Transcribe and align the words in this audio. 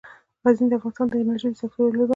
غزني 0.45 0.67
د 0.69 0.73
افغانستان 0.77 1.07
د 1.09 1.13
انرژۍ 1.21 1.49
د 1.53 1.57
سکتور 1.61 1.83
یوه 1.85 1.91
لویه 1.93 1.99
برخه 2.01 2.07
ده. 2.07 2.09